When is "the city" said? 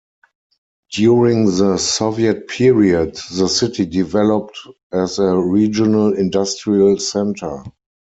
3.35-3.85